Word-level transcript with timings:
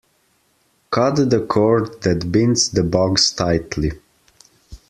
Cut 0.89 1.29
the 1.29 1.45
cord 1.45 2.01
that 2.01 2.31
binds 2.31 2.69
the 2.71 2.81
box 2.83 3.31
tightly. 3.31 3.91